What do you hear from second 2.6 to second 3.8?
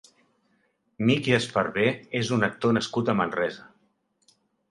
nascut a Manresa.